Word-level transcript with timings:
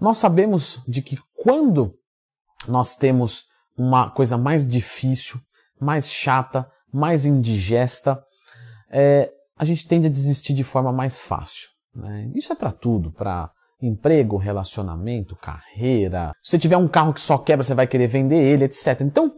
Nós 0.00 0.18
sabemos 0.18 0.82
de 0.86 1.02
que 1.02 1.18
quando 1.34 1.94
nós 2.66 2.96
temos 2.96 3.44
uma 3.76 4.10
coisa 4.10 4.36
mais 4.36 4.66
difícil, 4.66 5.40
mais 5.80 6.08
chata, 6.08 6.70
mais 6.92 7.24
indigesta, 7.24 8.22
é, 8.90 9.32
a 9.56 9.64
gente 9.64 9.86
tende 9.86 10.06
a 10.06 10.10
desistir 10.10 10.54
de 10.54 10.64
forma 10.64 10.92
mais 10.92 11.18
fácil. 11.18 11.68
Né? 11.94 12.30
Isso 12.34 12.52
é 12.52 12.56
para 12.56 12.72
tudo, 12.72 13.10
para 13.12 13.50
emprego, 13.80 14.36
relacionamento, 14.36 15.36
carreira. 15.36 16.32
Se 16.42 16.52
você 16.52 16.58
tiver 16.58 16.76
um 16.76 16.88
carro 16.88 17.12
que 17.12 17.20
só 17.20 17.36
quebra, 17.38 17.64
você 17.64 17.74
vai 17.74 17.86
querer 17.86 18.06
vender 18.06 18.40
ele, 18.40 18.64
etc. 18.64 19.00
Então, 19.00 19.34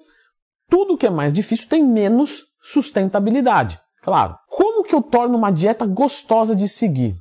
tudo 0.69 0.99
que 0.99 1.07
é 1.07 1.11
mais 1.11 1.33
difícil 1.33 1.69
tem 1.69 1.83
menos 1.85 2.45
sustentabilidade. 2.61 3.81
Claro. 4.03 4.37
Como 4.49 4.85
que 4.85 4.95
eu 4.95 5.03
torno 5.03 5.37
uma 5.37 5.51
dieta 5.51 5.87
gostosa 5.87 6.55
de 6.55 6.69
seguir? 6.69 7.17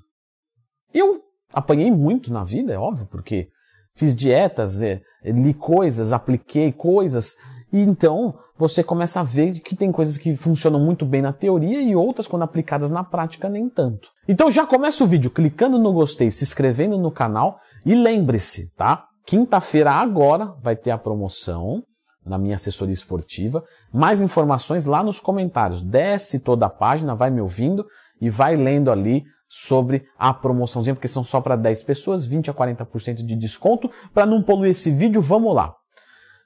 Eu 0.94 1.22
apanhei 1.54 1.92
muito 1.92 2.32
na 2.32 2.44
vida, 2.44 2.74
é 2.74 2.78
óbvio, 2.78 3.08
porque 3.10 3.48
fiz 3.96 4.16
dietas, 4.16 4.82
é, 4.82 5.02
li 5.24 5.54
coisas, 5.54 6.12
apliquei 6.12 6.72
coisas, 6.72 7.36
e 7.72 7.80
então 7.80 8.36
você 8.58 8.84
começa 8.84 9.20
a 9.20 9.24
ver 9.24 9.60
que 9.60 9.76
tem 9.76 9.92
coisas 9.92 10.18
que 10.18 10.36
funcionam 10.36 10.80
muito 10.80 11.06
bem 11.06 11.22
na 11.22 11.34
teoria 11.34 11.82
e 11.82 11.96
outras, 11.96 12.28
quando 12.28 12.44
aplicadas 12.44 12.92
na 12.92 13.04
prática, 13.04 13.50
nem 13.50 13.68
tanto. 13.70 14.10
Então 14.28 14.52
já 14.52 14.66
começa 14.66 15.04
o 15.04 15.08
vídeo 15.08 15.32
clicando 15.32 15.80
no 15.80 15.92
gostei, 15.92 16.30
se 16.30 16.44
inscrevendo 16.44 16.98
no 16.98 17.12
canal 17.12 17.60
e 17.86 17.96
lembre-se, 17.96 18.74
tá? 18.76 19.06
Quinta-feira 19.26 19.92
agora 19.92 20.54
vai 20.62 20.76
ter 20.76 20.92
a 20.92 20.98
promoção 20.98 21.82
na 22.26 22.38
minha 22.38 22.56
assessoria 22.56 22.94
esportiva. 22.94 23.64
Mais 23.92 24.22
informações 24.22 24.86
lá 24.86 25.04
nos 25.04 25.20
comentários. 25.20 25.82
Desce 25.82 26.40
toda 26.40 26.66
a 26.66 26.70
página, 26.70 27.16
vai 27.16 27.30
me 27.30 27.42
ouvindo 27.42 27.86
e 28.22 28.30
vai 28.30 28.56
lendo 28.56 28.92
ali 28.92 29.24
sobre 29.56 30.08
a 30.18 30.34
promoçãozinha, 30.34 30.96
porque 30.96 31.08
são 31.08 31.24
só 31.24 31.40
para 31.40 31.56
10 31.56 31.84
pessoas, 31.84 32.26
20 32.26 32.50
a 32.50 32.54
40% 32.56 33.24
de 33.24 33.36
desconto. 33.36 33.88
Para 34.12 34.26
não 34.26 34.42
poluir 34.42 34.72
esse 34.72 34.90
vídeo, 34.90 35.22
vamos 35.22 35.54
lá. 35.54 35.76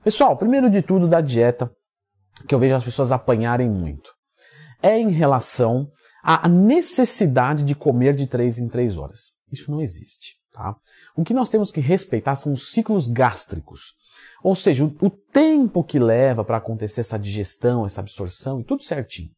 Pessoal, 0.03 0.35
primeiro 0.35 0.69
de 0.69 0.81
tudo 0.81 1.07
da 1.07 1.21
dieta, 1.21 1.71
que 2.45 2.53
eu 2.53 2.59
vejo 2.59 2.75
as 2.75 2.83
pessoas 2.83 3.13
apanharem 3.13 3.69
muito, 3.69 4.11
é 4.83 4.99
em 4.99 5.09
relação 5.09 5.87
à 6.21 6.49
necessidade 6.49 7.63
de 7.63 7.73
comer 7.73 8.13
de 8.13 8.27
3 8.27 8.59
em 8.59 8.67
3 8.67 8.97
horas. 8.97 9.31
Isso 9.49 9.71
não 9.71 9.79
existe. 9.79 10.35
Tá? 10.51 10.75
O 11.15 11.23
que 11.23 11.33
nós 11.33 11.47
temos 11.47 11.71
que 11.71 11.79
respeitar 11.79 12.35
são 12.35 12.51
os 12.51 12.73
ciclos 12.73 13.07
gástricos. 13.07 13.93
Ou 14.43 14.53
seja, 14.53 14.83
o, 14.83 14.93
o 15.01 15.09
tempo 15.09 15.81
que 15.81 15.97
leva 15.97 16.43
para 16.43 16.57
acontecer 16.57 16.99
essa 16.99 17.17
digestão, 17.17 17.85
essa 17.85 18.01
absorção 18.01 18.59
e 18.59 18.65
tudo 18.65 18.83
certinho. 18.83 19.29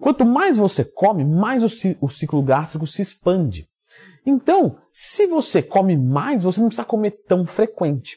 Quanto 0.00 0.24
mais 0.24 0.56
você 0.56 0.84
come, 0.84 1.24
mais 1.24 1.62
o, 1.62 2.08
ciclo 2.08 2.42
gástrico 2.42 2.86
se 2.86 3.02
expande. 3.02 3.66
Então, 4.26 4.78
se 4.90 5.26
você 5.26 5.62
come 5.62 5.96
mais, 5.96 6.42
você 6.42 6.60
não 6.60 6.68
precisa 6.68 6.86
comer 6.86 7.22
tão 7.26 7.44
frequente. 7.46 8.16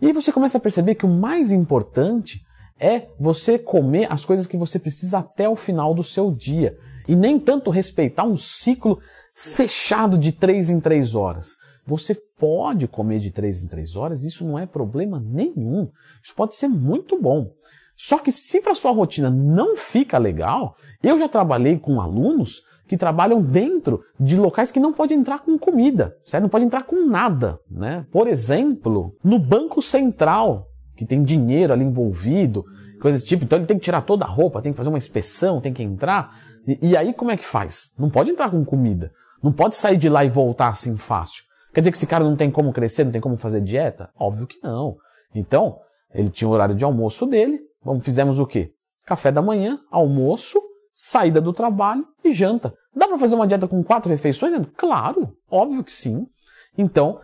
E 0.00 0.06
aí 0.06 0.12
você 0.12 0.30
começa 0.30 0.58
a 0.58 0.60
perceber 0.60 0.94
que 0.94 1.06
o 1.06 1.08
mais 1.08 1.52
importante 1.52 2.40
é 2.78 3.08
você 3.18 3.58
comer 3.58 4.10
as 4.10 4.24
coisas 4.24 4.46
que 4.46 4.56
você 4.56 4.78
precisa 4.78 5.18
até 5.18 5.48
o 5.48 5.56
final 5.56 5.94
do 5.94 6.04
seu 6.04 6.30
dia. 6.30 6.76
E 7.08 7.16
nem 7.16 7.38
tanto 7.38 7.70
respeitar 7.70 8.24
um 8.24 8.36
ciclo 8.36 8.98
fechado 9.34 10.18
de 10.18 10.32
três 10.32 10.70
em 10.70 10.80
três 10.80 11.14
horas. 11.14 11.54
Você 11.86 12.14
pode 12.38 12.88
comer 12.88 13.20
de 13.20 13.30
três 13.30 13.62
em 13.62 13.68
três 13.68 13.96
horas, 13.96 14.24
isso 14.24 14.44
não 14.44 14.58
é 14.58 14.66
problema 14.66 15.20
nenhum. 15.20 15.88
Isso 16.22 16.34
pode 16.34 16.56
ser 16.56 16.68
muito 16.68 17.20
bom. 17.20 17.52
Só 17.96 18.18
que 18.18 18.30
se 18.30 18.60
para 18.60 18.74
sua 18.74 18.90
rotina 18.90 19.30
não 19.30 19.76
fica 19.76 20.18
legal, 20.18 20.76
eu 21.02 21.18
já 21.18 21.28
trabalhei 21.28 21.78
com 21.78 22.00
alunos 22.00 22.62
que 22.86 22.96
trabalham 22.96 23.40
dentro 23.40 24.02
de 24.18 24.36
locais 24.36 24.70
que 24.70 24.78
não 24.78 24.92
pode 24.92 25.14
entrar 25.14 25.40
com 25.40 25.58
comida, 25.58 26.16
certo? 26.24 26.42
Não 26.42 26.50
pode 26.50 26.64
entrar 26.64 26.84
com 26.84 27.06
nada, 27.06 27.58
né? 27.70 28.06
Por 28.12 28.28
exemplo, 28.28 29.14
no 29.24 29.38
Banco 29.38 29.82
Central, 29.82 30.68
que 30.96 31.04
tem 31.04 31.22
dinheiro 31.22 31.72
ali 31.72 31.84
envolvido, 31.84 32.64
coisas 33.00 33.24
tipo, 33.24 33.44
então 33.44 33.58
ele 33.58 33.66
tem 33.66 33.78
que 33.78 33.84
tirar 33.84 34.02
toda 34.02 34.24
a 34.24 34.28
roupa, 34.28 34.62
tem 34.62 34.72
que 34.72 34.76
fazer 34.76 34.88
uma 34.88 34.98
inspeção, 34.98 35.60
tem 35.60 35.72
que 35.72 35.82
entrar. 35.82 36.38
E, 36.66 36.90
e 36.90 36.96
aí 36.96 37.12
como 37.12 37.30
é 37.30 37.36
que 37.36 37.44
faz? 37.44 37.92
Não 37.98 38.08
pode 38.08 38.30
entrar 38.30 38.50
com 38.50 38.64
comida. 38.64 39.10
Não 39.42 39.52
pode 39.52 39.76
sair 39.76 39.96
de 39.96 40.08
lá 40.08 40.24
e 40.24 40.30
voltar 40.30 40.68
assim 40.68 40.96
fácil. 40.96 41.44
Quer 41.74 41.80
dizer 41.80 41.90
que 41.90 41.98
esse 41.98 42.06
cara 42.06 42.24
não 42.24 42.36
tem 42.36 42.50
como 42.50 42.72
crescer, 42.72 43.04
não 43.04 43.12
tem 43.12 43.20
como 43.20 43.36
fazer 43.36 43.60
dieta? 43.60 44.10
Óbvio 44.18 44.46
que 44.46 44.58
não. 44.62 44.96
Então, 45.34 45.78
ele 46.14 46.30
tinha 46.30 46.48
o 46.48 46.52
horário 46.52 46.74
de 46.74 46.84
almoço 46.84 47.26
dele. 47.26 47.60
Fizemos 48.00 48.38
o 48.38 48.46
quê? 48.46 48.72
Café 49.04 49.30
da 49.30 49.40
manhã, 49.40 49.78
almoço, 49.90 50.60
saída 50.94 51.40
do 51.40 51.52
trabalho 51.52 52.06
e 52.24 52.32
janta. 52.32 52.74
Dá 52.94 53.06
para 53.06 53.18
fazer 53.18 53.34
uma 53.34 53.46
dieta 53.46 53.68
com 53.68 53.82
quatro 53.82 54.10
refeições? 54.10 54.66
Claro, 54.76 55.36
óbvio 55.50 55.84
que 55.84 55.92
sim. 55.92 56.26
Então, 56.76 57.20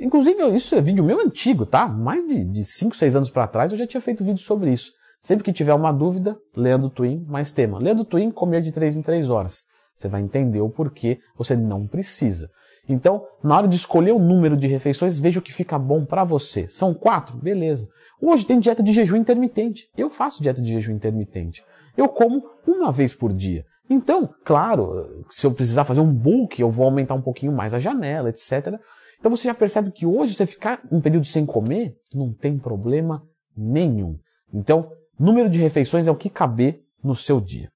inclusive 0.00 0.46
isso 0.54 0.74
é 0.74 0.80
vídeo 0.80 1.04
meu 1.04 1.20
antigo, 1.20 1.66
tá? 1.66 1.86
Mais 1.88 2.26
de 2.26 2.64
5, 2.64 2.96
6 2.96 3.16
anos 3.16 3.30
para 3.30 3.48
trás 3.48 3.72
eu 3.72 3.78
já 3.78 3.86
tinha 3.86 4.00
feito 4.00 4.24
vídeo 4.24 4.38
sobre 4.38 4.72
isso. 4.72 4.92
Sempre 5.20 5.44
que 5.44 5.52
tiver 5.52 5.74
uma 5.74 5.92
dúvida, 5.92 6.38
Leandro 6.54 6.88
Twin, 6.90 7.24
mais 7.28 7.50
tema. 7.50 7.78
Leandro 7.78 8.04
Twin, 8.04 8.30
comer 8.30 8.62
de 8.62 8.70
3 8.70 8.96
em 8.96 9.02
3 9.02 9.28
horas. 9.28 9.64
Você 9.96 10.08
vai 10.08 10.20
entender 10.20 10.60
o 10.60 10.68
porquê 10.68 11.18
você 11.36 11.56
não 11.56 11.86
precisa. 11.86 12.50
Então, 12.88 13.26
na 13.42 13.56
hora 13.56 13.68
de 13.68 13.76
escolher 13.76 14.12
o 14.12 14.18
número 14.18 14.56
de 14.56 14.66
refeições, 14.66 15.18
veja 15.18 15.40
o 15.40 15.42
que 15.42 15.52
fica 15.52 15.78
bom 15.78 16.04
para 16.04 16.22
você. 16.22 16.68
São 16.68 16.94
quatro? 16.94 17.36
Beleza. 17.36 17.88
Hoje 18.20 18.46
tem 18.46 18.60
dieta 18.60 18.82
de 18.82 18.92
jejum 18.92 19.16
intermitente. 19.16 19.88
Eu 19.96 20.08
faço 20.08 20.42
dieta 20.42 20.62
de 20.62 20.72
jejum 20.72 20.92
intermitente. 20.92 21.64
Eu 21.96 22.08
como 22.08 22.44
uma 22.66 22.92
vez 22.92 23.12
por 23.12 23.32
dia. 23.32 23.64
Então, 23.88 24.28
claro, 24.44 25.24
se 25.30 25.46
eu 25.46 25.52
precisar 25.52 25.84
fazer 25.84 26.00
um 26.00 26.12
bulk, 26.12 26.60
eu 26.60 26.70
vou 26.70 26.86
aumentar 26.86 27.14
um 27.14 27.22
pouquinho 27.22 27.52
mais 27.52 27.72
a 27.72 27.78
janela, 27.78 28.28
etc. 28.28 28.78
Então 29.18 29.30
você 29.30 29.44
já 29.44 29.54
percebe 29.54 29.90
que 29.92 30.04
hoje 30.04 30.34
você 30.34 30.46
ficar 30.46 30.80
um 30.90 31.00
período 31.00 31.26
sem 31.26 31.46
comer 31.46 31.94
não 32.14 32.32
tem 32.32 32.58
problema 32.58 33.22
nenhum. 33.56 34.18
Então, 34.52 34.90
número 35.18 35.48
de 35.48 35.60
refeições 35.60 36.06
é 36.06 36.10
o 36.10 36.16
que 36.16 36.28
caber 36.28 36.80
no 37.02 37.14
seu 37.14 37.40
dia. 37.40 37.70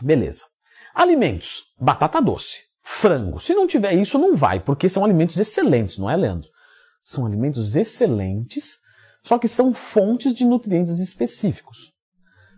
Beleza. 0.00 0.53
Alimentos: 0.94 1.64
batata 1.78 2.20
doce 2.20 2.74
frango. 2.84 3.40
Se 3.40 3.54
não 3.54 3.66
tiver 3.66 3.94
isso, 3.94 4.18
não 4.18 4.36
vai, 4.36 4.60
porque 4.60 4.88
são 4.88 5.02
alimentos 5.02 5.38
excelentes, 5.38 5.96
não 5.96 6.08
é, 6.08 6.14
Leandro? 6.14 6.48
São 7.02 7.26
alimentos 7.26 7.74
excelentes, 7.74 8.76
só 9.22 9.38
que 9.38 9.48
são 9.48 9.72
fontes 9.72 10.34
de 10.34 10.44
nutrientes 10.44 10.98
específicos. 10.98 11.92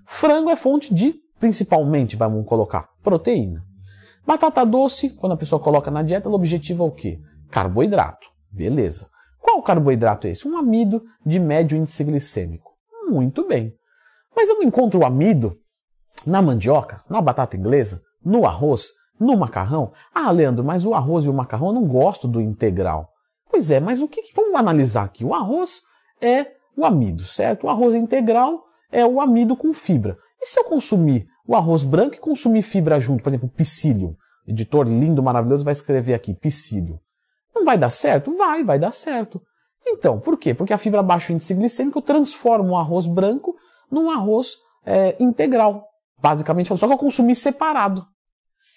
Frango 0.04 0.50
é 0.50 0.56
fonte 0.56 0.92
de, 0.92 1.14
principalmente, 1.38 2.16
vamos 2.16 2.46
colocar, 2.46 2.88
proteína. 3.02 3.64
Batata 4.26 4.66
doce, 4.66 5.10
quando 5.10 5.32
a 5.32 5.36
pessoa 5.36 5.62
coloca 5.62 5.90
na 5.90 6.02
dieta, 6.02 6.28
ela 6.28 6.36
objetiva 6.36 6.82
o 6.82 6.90
quê? 6.90 7.20
Carboidrato. 7.50 8.26
Beleza. 8.50 9.08
Qual 9.40 9.62
carboidrato 9.62 10.26
é 10.26 10.30
esse? 10.30 10.48
Um 10.48 10.56
amido 10.56 11.04
de 11.24 11.38
médio 11.38 11.78
índice 11.78 12.02
glicêmico. 12.02 12.72
Muito 13.08 13.46
bem. 13.46 13.72
Mas 14.34 14.48
eu 14.48 14.56
não 14.56 14.64
encontro 14.64 15.00
o 15.00 15.06
amido 15.06 15.56
na 16.26 16.42
mandioca, 16.42 17.04
na 17.08 17.20
batata 17.20 17.56
inglesa, 17.56 18.02
no 18.26 18.44
arroz, 18.44 18.88
no 19.18 19.36
macarrão? 19.36 19.92
Ah, 20.12 20.30
Leandro, 20.32 20.64
mas 20.64 20.84
o 20.84 20.94
arroz 20.94 21.24
e 21.24 21.28
o 21.28 21.32
macarrão 21.32 21.68
eu 21.68 21.74
não 21.74 21.86
gosto 21.86 22.26
do 22.26 22.40
integral. 22.40 23.12
Pois 23.48 23.70
é, 23.70 23.78
mas 23.78 24.02
o 24.02 24.08
que, 24.08 24.20
vamos 24.34 24.58
analisar 24.58 25.04
aqui? 25.04 25.24
O 25.24 25.32
arroz 25.32 25.82
é 26.20 26.48
o 26.76 26.84
amido, 26.84 27.24
certo? 27.24 27.64
O 27.64 27.70
arroz 27.70 27.94
integral 27.94 28.64
é 28.90 29.06
o 29.06 29.20
amido 29.20 29.56
com 29.56 29.72
fibra. 29.72 30.18
E 30.42 30.46
se 30.46 30.58
eu 30.58 30.64
consumir 30.64 31.26
o 31.46 31.54
arroz 31.54 31.84
branco 31.84 32.16
e 32.16 32.18
consumir 32.18 32.62
fibra 32.62 32.98
junto, 32.98 33.22
por 33.22 33.30
exemplo, 33.30 33.48
psyllium? 33.56 34.14
Editor 34.46 34.86
lindo, 34.86 35.22
maravilhoso 35.22 35.64
vai 35.64 35.72
escrever 35.72 36.14
aqui, 36.14 36.34
psyllium. 36.34 36.98
Não 37.54 37.64
vai 37.64 37.78
dar 37.78 37.90
certo? 37.90 38.36
Vai, 38.36 38.64
vai 38.64 38.78
dar 38.78 38.92
certo. 38.92 39.40
Então, 39.86 40.18
por 40.18 40.36
quê? 40.36 40.52
Porque 40.52 40.72
a 40.72 40.78
fibra 40.78 41.02
baixo 41.02 41.32
índice 41.32 41.54
glicêmico 41.54 42.02
transforma 42.02 42.70
o 42.70 42.76
arroz 42.76 43.06
branco 43.06 43.56
num 43.90 44.10
arroz 44.10 44.56
é, 44.84 45.16
integral. 45.20 45.84
Basicamente, 46.20 46.76
só 46.76 46.86
que 46.86 46.92
eu 46.92 46.98
consumi 46.98 47.34
separado 47.34 48.04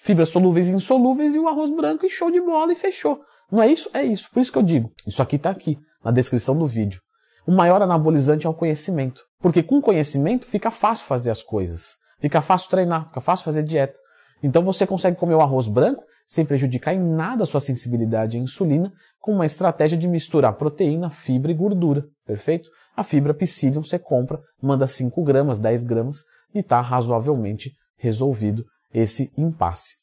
fibras 0.01 0.29
solúveis 0.29 0.67
e 0.67 0.71
insolúveis 0.71 1.35
e 1.35 1.39
o 1.39 1.47
arroz 1.47 1.69
branco 1.69 2.05
e 2.05 2.09
show 2.09 2.31
de 2.31 2.41
bola 2.41 2.71
e 2.71 2.75
fechou. 2.75 3.21
Não 3.51 3.61
é 3.61 3.71
isso? 3.71 3.89
É 3.93 4.03
isso. 4.03 4.29
Por 4.31 4.39
isso 4.39 4.51
que 4.51 4.57
eu 4.57 4.63
digo. 4.63 4.91
Isso 5.05 5.21
aqui 5.21 5.35
está 5.35 5.49
aqui, 5.49 5.77
na 6.03 6.11
descrição 6.11 6.57
do 6.57 6.67
vídeo. 6.67 7.01
O 7.45 7.51
maior 7.51 7.81
anabolizante 7.81 8.45
é 8.45 8.49
o 8.49 8.53
conhecimento. 8.53 9.23
Porque 9.39 9.63
com 9.63 9.81
conhecimento 9.81 10.45
fica 10.45 10.69
fácil 10.71 11.05
fazer 11.05 11.31
as 11.31 11.41
coisas. 11.41 11.95
Fica 12.19 12.41
fácil 12.41 12.69
treinar, 12.69 13.07
fica 13.07 13.21
fácil 13.21 13.45
fazer 13.45 13.63
dieta. 13.63 13.97
Então 14.43 14.63
você 14.63 14.85
consegue 14.85 15.17
comer 15.17 15.35
o 15.35 15.41
arroz 15.41 15.67
branco 15.67 16.03
sem 16.27 16.45
prejudicar 16.45 16.93
em 16.93 16.99
nada 16.99 17.43
a 17.43 17.45
sua 17.47 17.59
sensibilidade 17.59 18.37
à 18.37 18.39
insulina, 18.39 18.93
com 19.19 19.33
uma 19.33 19.47
estratégia 19.47 19.97
de 19.97 20.07
misturar 20.07 20.53
proteína, 20.53 21.09
fibra 21.09 21.51
e 21.51 21.55
gordura. 21.55 22.05
Perfeito? 22.25 22.69
A 22.95 23.03
fibra 23.03 23.33
psyllium 23.33 23.81
você 23.81 23.97
compra, 23.97 24.39
manda 24.61 24.85
5 24.85 25.23
gramas, 25.23 25.57
10 25.57 25.83
gramas 25.85 26.17
e 26.53 26.59
está 26.59 26.81
razoavelmente 26.81 27.71
resolvido 27.97 28.63
esse 28.93 29.31
impasse. 29.37 29.95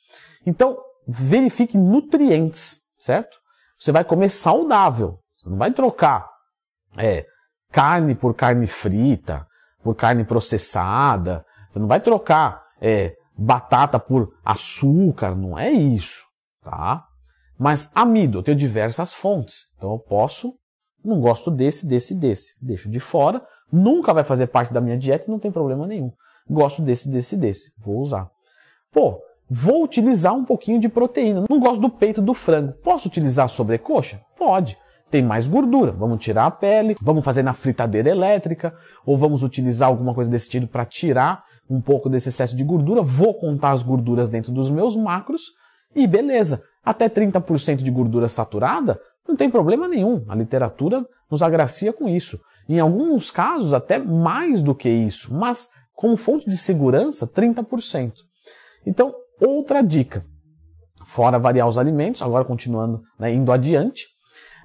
Então, 0.45 0.79
verifique 1.07 1.77
nutrientes, 1.77 2.81
certo? 2.99 3.37
Você 3.79 3.93
vai 3.93 4.05
comer 4.05 4.31
saudável. 4.31 5.19
Você 5.35 5.49
não 5.49 5.57
vai 5.57 5.73
trocar 5.73 6.29
é, 6.97 7.27
carne 7.71 8.15
por 8.15 8.35
carne 8.35 8.67
frita, 8.67 9.47
por 9.83 9.95
carne 9.95 10.25
processada. 10.25 11.45
Você 11.71 11.79
não 11.79 11.87
vai 11.87 12.01
trocar 12.01 12.65
é, 12.81 13.15
batata 13.37 13.99
por 13.99 14.35
açúcar. 14.45 15.35
Não 15.35 15.59
é 15.59 15.71
isso, 15.71 16.25
tá? 16.63 17.05
Mas 17.59 17.91
amido, 17.95 18.39
eu 18.39 18.43
tenho 18.43 18.57
diversas 18.57 19.13
fontes. 19.13 19.67
Então 19.77 19.93
eu 19.93 19.99
posso, 19.99 20.55
não 21.05 21.21
gosto 21.21 21.51
desse, 21.51 21.87
desse, 21.87 22.15
desse. 22.15 22.65
Deixo 22.65 22.91
de 22.91 23.01
fora, 23.01 23.43
nunca 23.71 24.13
vai 24.13 24.25
fazer 24.25 24.47
parte 24.47 24.73
da 24.73 24.81
minha 24.81 24.99
dieta 24.99 25.27
e 25.27 25.31
não 25.31 25.39
tem 25.39 25.53
problema 25.53 25.87
nenhum. 25.87 26.13
Gosto 26.49 26.83
desse, 26.83 27.11
desse, 27.11 27.37
desse. 27.37 27.73
Vou 27.79 27.99
usar. 27.99 28.31
Pô, 28.93 29.21
vou 29.49 29.85
utilizar 29.85 30.35
um 30.35 30.45
pouquinho 30.45 30.81
de 30.81 30.89
proteína. 30.89 31.45
Não 31.49 31.61
gosto 31.61 31.81
do 31.81 31.91
peito 31.91 32.23
do 32.23 32.35
frango. 32.35 32.73
Posso 32.83 33.09
utilizar 33.09 33.49
sobrecoxa? 33.49 34.21
Pode. 34.39 34.77
Tem 35.11 35.23
mais 35.23 35.47
gordura. 35.47 35.93
Vamos 35.93 36.23
tirar 36.23 36.47
a 36.47 36.51
pele, 36.51 36.97
vamos 37.01 37.25
fazer 37.25 37.43
na 37.43 37.53
fritadeira 37.53 38.11
elétrica, 38.11 38.75
ou 39.05 39.17
vamos 39.17 39.43
utilizar 39.43 39.89
alguma 39.89 40.13
coisa 40.15 40.31
desse 40.31 40.49
tipo 40.49 40.67
para 40.67 40.85
tirar 40.85 41.45
um 41.71 41.81
pouco 41.81 42.09
desse 42.09 42.29
excesso 42.29 42.57
de 42.57 42.65
gordura. 42.65 43.03
Vou 43.03 43.35
contar 43.35 43.73
as 43.73 43.83
gorduras 43.83 44.29
dentro 44.29 44.53
dos 44.53 44.71
meus 44.71 44.97
macros 44.97 45.53
e 45.95 46.07
beleza. 46.07 46.63
Até 46.85 47.09
30% 47.09 47.77
de 47.77 47.91
gordura 47.91 48.29
saturada, 48.29 49.01
não 49.27 49.37
tem 49.37 49.51
problema 49.51 49.89
nenhum. 49.89 50.25
A 50.29 50.35
literatura 50.35 51.05
nos 51.31 51.43
agracia 51.43 51.93
com 51.93 52.09
isso. 52.09 52.39
Em 52.69 52.81
alguns 52.81 53.31
casos, 53.31 53.75
até 53.75 53.99
mais 53.99 54.63
do 54.63 54.75
que 54.75 54.89
isso, 54.89 55.33
mas 55.33 55.69
como 55.95 56.17
fonte 56.17 56.49
de 56.49 56.57
segurança, 56.57 57.27
30%. 57.27 58.13
Então, 58.87 59.15
outra 59.41 59.83
dica, 59.83 60.25
fora 61.05 61.39
variar 61.39 61.69
os 61.69 61.77
alimentos, 61.77 62.23
agora 62.23 62.45
continuando, 62.45 63.03
né, 63.19 63.35
indo 63.35 63.51
adiante, 63.51 64.07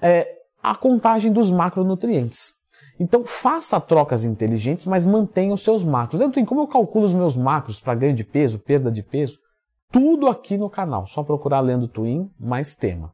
é 0.02 0.28
a 0.62 0.76
contagem 0.76 1.32
dos 1.32 1.50
macronutrientes. 1.50 2.52
Então, 3.00 3.26
faça 3.26 3.82
trocas 3.82 4.24
inteligentes, 4.24 4.86
mas 4.86 5.06
mantenha 5.06 5.54
os 5.54 5.64
seus 5.64 5.84
macros. 5.84 6.22
Tenho 6.32 6.46
como 6.46 6.62
eu 6.62 6.68
calculo 6.68 7.06
os 7.06 7.14
meus 7.14 7.36
macros 7.36 7.80
para 7.80 7.96
ganho 7.96 8.14
de 8.14 8.24
peso, 8.24 8.60
perda 8.60 8.92
de 8.92 9.02
peso? 9.02 9.40
Tudo 9.92 10.28
aqui 10.28 10.56
no 10.56 10.70
canal. 10.70 11.08
Só 11.08 11.24
procurar 11.24 11.62
Lendo 11.62 11.88
Twin 11.88 12.30
mais 12.40 12.76
tema. 12.76 13.12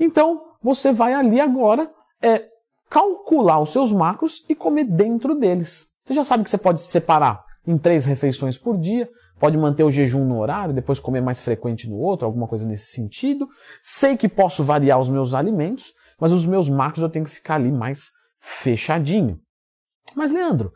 Então, 0.00 0.42
você 0.60 0.92
vai 0.92 1.14
ali 1.14 1.40
agora 1.40 1.88
é, 2.20 2.44
calcular 2.90 3.60
os 3.60 3.70
seus 3.70 3.92
macros 3.92 4.44
e 4.48 4.54
comer 4.54 4.84
dentro 4.84 5.34
deles. 5.36 5.86
Você 6.04 6.14
já 6.14 6.24
sabe 6.24 6.42
que 6.42 6.50
você 6.50 6.58
pode 6.58 6.80
separar 6.80 7.44
em 7.66 7.78
três 7.78 8.04
refeições 8.04 8.56
por 8.56 8.78
dia, 8.78 9.08
pode 9.38 9.56
manter 9.56 9.84
o 9.84 9.90
jejum 9.90 10.24
no 10.24 10.38
horário, 10.38 10.74
depois 10.74 11.00
comer 11.00 11.20
mais 11.20 11.40
frequente 11.40 11.88
no 11.88 11.96
outro, 11.96 12.26
alguma 12.26 12.46
coisa 12.46 12.66
nesse 12.66 12.86
sentido. 12.86 13.48
Sei 13.82 14.16
que 14.16 14.28
posso 14.28 14.64
variar 14.64 14.98
os 14.98 15.08
meus 15.08 15.34
alimentos, 15.34 15.92
mas 16.20 16.32
os 16.32 16.44
meus 16.44 16.68
macros 16.68 17.02
eu 17.02 17.08
tenho 17.08 17.24
que 17.24 17.30
ficar 17.30 17.54
ali 17.54 17.70
mais 17.70 18.10
fechadinho. 18.40 19.38
Mas, 20.16 20.30
Leandro, 20.30 20.72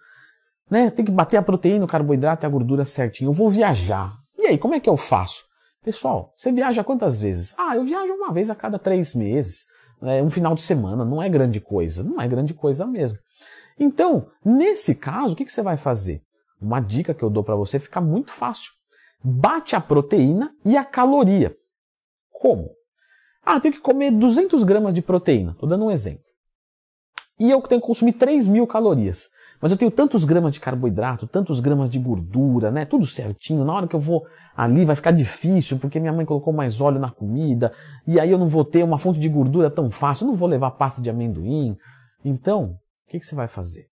né, 0.70 0.90
tem 0.90 1.04
que 1.04 1.12
bater 1.12 1.36
a 1.36 1.42
proteína, 1.42 1.84
o 1.84 1.88
carboidrato 1.88 2.44
e 2.44 2.46
a 2.46 2.50
gordura 2.50 2.84
certinho. 2.84 3.28
Eu 3.28 3.32
vou 3.32 3.50
viajar. 3.50 4.14
E 4.38 4.46
aí, 4.46 4.58
como 4.58 4.74
é 4.74 4.80
que 4.80 4.88
eu 4.88 4.96
faço? 4.96 5.44
Pessoal, 5.84 6.32
você 6.36 6.52
viaja 6.52 6.84
quantas 6.84 7.20
vezes? 7.20 7.54
Ah, 7.58 7.76
eu 7.76 7.84
viajo 7.84 8.12
uma 8.12 8.32
vez 8.32 8.48
a 8.48 8.54
cada 8.54 8.78
três 8.78 9.14
meses. 9.14 9.64
É, 10.00 10.22
um 10.22 10.30
final 10.30 10.54
de 10.54 10.62
semana, 10.62 11.04
não 11.04 11.22
é 11.22 11.28
grande 11.28 11.60
coisa. 11.60 12.02
Não 12.02 12.20
é 12.20 12.28
grande 12.28 12.54
coisa 12.54 12.86
mesmo. 12.86 13.18
Então, 13.78 14.26
nesse 14.44 14.94
caso, 14.94 15.34
o 15.34 15.36
que, 15.36 15.44
que 15.44 15.52
você 15.52 15.62
vai 15.62 15.76
fazer? 15.76 16.22
Uma 16.62 16.80
dica 16.80 17.12
que 17.12 17.22
eu 17.22 17.30
dou 17.30 17.42
para 17.42 17.56
você 17.56 17.78
fica 17.78 18.00
muito 18.00 18.30
fácil. 18.30 18.70
Bate 19.22 19.74
a 19.74 19.80
proteína 19.80 20.54
e 20.64 20.76
a 20.76 20.84
caloria. 20.84 21.56
Como? 22.30 22.70
Ah, 23.44 23.54
eu 23.54 23.60
tenho 23.60 23.74
que 23.74 23.80
comer 23.80 24.12
200 24.12 24.62
gramas 24.62 24.94
de 24.94 25.02
proteína. 25.02 25.52
Estou 25.52 25.68
dando 25.68 25.84
um 25.84 25.90
exemplo. 25.90 26.24
E 27.38 27.50
eu 27.50 27.60
tenho 27.62 27.80
que 27.80 27.86
consumir 27.86 28.12
3 28.12 28.46
mil 28.46 28.66
calorias. 28.66 29.28
Mas 29.60 29.70
eu 29.70 29.76
tenho 29.76 29.90
tantos 29.92 30.24
gramas 30.24 30.52
de 30.52 30.60
carboidrato, 30.60 31.26
tantos 31.26 31.60
gramas 31.60 31.88
de 31.88 31.98
gordura, 31.98 32.70
né? 32.70 32.84
Tudo 32.84 33.06
certinho. 33.06 33.64
Na 33.64 33.72
hora 33.72 33.86
que 33.86 33.94
eu 33.94 34.00
vou 34.00 34.26
ali 34.56 34.84
vai 34.84 34.96
ficar 34.96 35.12
difícil, 35.12 35.78
porque 35.78 36.00
minha 36.00 36.12
mãe 36.12 36.26
colocou 36.26 36.52
mais 36.52 36.80
óleo 36.80 36.98
na 36.98 37.10
comida, 37.10 37.72
e 38.06 38.18
aí 38.18 38.30
eu 38.30 38.38
não 38.38 38.48
vou 38.48 38.64
ter 38.64 38.82
uma 38.82 38.98
fonte 38.98 39.20
de 39.20 39.28
gordura 39.28 39.70
tão 39.70 39.88
fácil, 39.88 40.24
eu 40.24 40.28
não 40.28 40.36
vou 40.36 40.48
levar 40.48 40.72
pasta 40.72 41.00
de 41.00 41.08
amendoim. 41.08 41.76
Então, 42.24 42.76
o 43.06 43.10
que, 43.10 43.20
que 43.20 43.26
você 43.26 43.36
vai 43.36 43.46
fazer? 43.46 43.91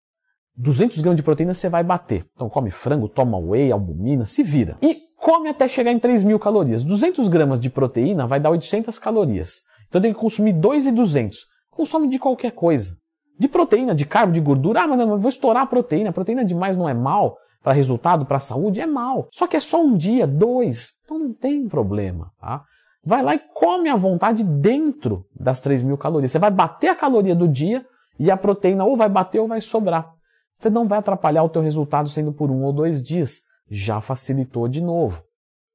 200 0.56 1.00
gramas 1.00 1.16
de 1.16 1.22
proteína 1.22 1.52
você 1.52 1.68
vai 1.68 1.84
bater. 1.84 2.24
Então 2.34 2.48
come 2.48 2.70
frango, 2.70 3.08
toma 3.08 3.38
whey, 3.38 3.70
albumina, 3.70 4.24
se 4.24 4.42
vira. 4.42 4.78
E 4.80 5.02
come 5.16 5.48
até 5.48 5.68
chegar 5.68 5.92
em 5.92 5.98
3 5.98 6.22
mil 6.22 6.38
calorias. 6.38 6.82
200 6.82 7.28
gramas 7.28 7.60
de 7.60 7.68
proteína 7.68 8.26
vai 8.26 8.40
dar 8.40 8.50
800 8.50 8.98
calorias. 8.98 9.62
Então 9.88 10.00
tem 10.00 10.12
que 10.12 10.18
consumir 10.18 10.52
2,200. 10.52 11.38
Consome 11.70 12.08
de 12.08 12.18
qualquer 12.18 12.52
coisa. 12.52 12.96
De 13.38 13.48
proteína, 13.48 13.94
de 13.94 14.06
carbo, 14.06 14.32
de 14.32 14.40
gordura. 14.40 14.82
Ah, 14.82 14.86
mas 14.88 14.98
não, 14.98 15.10
eu 15.10 15.18
vou 15.18 15.28
estourar 15.28 15.64
a 15.64 15.66
proteína. 15.66 16.12
Proteína 16.12 16.44
demais 16.44 16.76
não 16.76 16.88
é 16.88 16.94
mal 16.94 17.36
para 17.62 17.72
resultado, 17.72 18.24
para 18.24 18.38
saúde? 18.38 18.80
É 18.80 18.86
mal. 18.86 19.28
Só 19.32 19.46
que 19.46 19.56
é 19.56 19.60
só 19.60 19.82
um 19.82 19.96
dia, 19.96 20.26
dois. 20.26 20.92
Então 21.04 21.18
não 21.18 21.34
tem 21.34 21.68
problema. 21.68 22.30
Tá? 22.40 22.62
Vai 23.04 23.22
lá 23.22 23.34
e 23.34 23.40
come 23.54 23.90
à 23.90 23.96
vontade 23.96 24.42
dentro 24.42 25.26
das 25.38 25.60
3 25.60 25.82
mil 25.82 25.98
calorias. 25.98 26.30
Você 26.30 26.38
vai 26.38 26.50
bater 26.50 26.88
a 26.88 26.94
caloria 26.94 27.34
do 27.34 27.46
dia 27.46 27.84
e 28.18 28.30
a 28.30 28.36
proteína 28.36 28.84
ou 28.84 28.96
vai 28.96 29.08
bater 29.08 29.38
ou 29.38 29.48
vai 29.48 29.60
sobrar. 29.60 30.15
Você 30.58 30.70
não 30.70 30.88
vai 30.88 30.98
atrapalhar 30.98 31.42
o 31.42 31.48
teu 31.48 31.62
resultado 31.62 32.08
sendo 32.08 32.32
por 32.32 32.50
um 32.50 32.64
ou 32.64 32.72
dois 32.72 33.02
dias. 33.02 33.42
Já 33.68 34.00
facilitou 34.00 34.68
de 34.68 34.80
novo. 34.80 35.22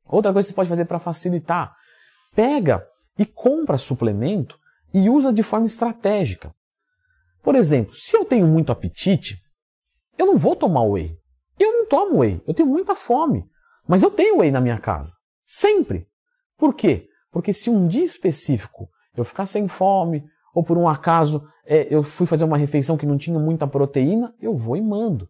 Outra 0.06 0.33
coisa 0.33 0.48
que 0.48 0.51
você 0.51 0.56
pode 0.56 0.69
fazer 0.69 0.86
para 0.86 1.00
facilitar, 1.00 1.75
pega 2.36 2.86
e 3.18 3.25
compra 3.25 3.78
suplemento 3.78 4.60
e 4.94 5.10
usa 5.10 5.31
de 5.31 5.44
forma 5.44 5.66
estratégica. 5.66 6.54
Por 7.44 7.56
exemplo, 7.56 7.94
se 7.94 8.16
eu 8.16 8.25
tenho 8.25 8.48
muito 8.48 8.72
apetite, 8.72 9.38
eu 10.18 10.25
não 10.25 10.38
vou 10.38 10.56
tomar 10.56 10.83
whey. 10.83 11.18
Eu 11.60 11.72
não 11.72 11.86
tomo 11.88 12.19
whey, 12.19 12.42
eu 12.48 12.54
tenho 12.54 12.69
muita 12.69 12.95
fome. 12.95 13.45
Mas 13.88 14.04
eu 14.04 14.12
tenho 14.12 14.39
whey 14.39 14.51
na 14.51 14.62
minha 14.62 14.80
casa. 14.80 15.13
Sempre. 15.44 16.07
Por 16.57 16.74
quê? 16.74 17.07
Porque 17.31 17.54
se 17.54 17.69
um 17.69 17.88
dia 17.88 18.04
específico 18.04 18.89
eu 19.16 19.24
ficar 19.24 19.45
sem 19.45 19.68
fome, 19.68 20.24
ou 20.53 20.63
por 20.63 20.77
um 20.77 20.88
acaso 20.88 21.44
é, 21.65 21.88
eu 21.89 22.03
fui 22.03 22.27
fazer 22.27 22.44
uma 22.44 22.57
refeição 22.57 22.98
que 22.98 23.06
não 23.06 23.18
tinha 23.18 23.39
muita 23.39 23.68
proteína, 23.68 24.33
eu 24.42 24.56
vou 24.56 24.75
e 24.75 24.81
mando. 24.81 25.30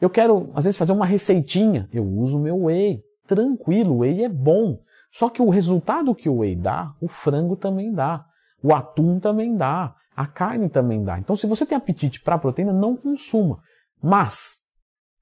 Eu 0.00 0.10
quero, 0.10 0.50
às 0.54 0.64
vezes, 0.64 0.78
fazer 0.78 0.92
uma 0.92 1.06
receitinha, 1.06 1.88
eu 1.92 2.04
uso 2.04 2.38
o 2.38 2.40
meu 2.40 2.64
whey. 2.64 3.02
Tranquilo, 3.26 3.94
o 3.94 3.98
whey 3.98 4.24
é 4.24 4.28
bom. 4.28 4.78
Só 5.12 5.28
que 5.28 5.42
o 5.42 5.50
resultado 5.50 6.14
que 6.14 6.28
o 6.28 6.38
whey 6.38 6.56
dá, 6.56 6.92
o 7.00 7.06
frango 7.06 7.56
também 7.56 7.92
dá. 7.92 8.24
O 8.62 8.74
atum 8.74 9.20
também 9.20 9.56
dá. 9.56 9.94
A 10.16 10.26
carne 10.26 10.68
também 10.68 11.04
dá. 11.04 11.18
Então, 11.18 11.36
se 11.36 11.46
você 11.46 11.64
tem 11.64 11.76
apetite 11.76 12.20
para 12.20 12.38
proteína, 12.38 12.72
não 12.72 12.96
consuma. 12.96 13.60
Mas, 14.02 14.56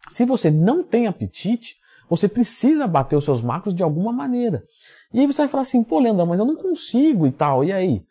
se 0.09 0.25
você 0.25 0.51
não 0.51 0.83
tem 0.83 1.07
apetite, 1.07 1.77
você 2.09 2.29
precisa 2.29 2.87
bater 2.87 3.17
os 3.17 3.25
seus 3.25 3.43
macros 3.43 3.75
de 3.75 3.83
alguma 3.83 4.13
maneira. 4.13 4.65
E 5.13 5.21
aí 5.21 5.27
você 5.27 5.43
vai 5.43 5.49
falar 5.49 5.63
assim, 5.63 5.85
pô, 5.85 5.99
Leandro, 5.99 6.27
mas 6.27 6.41
eu 6.41 6.47
não 6.47 6.57
consigo 6.57 7.27
e 7.27 7.33
tal. 7.33 7.63
E 7.65 7.73
aí? 7.73 8.03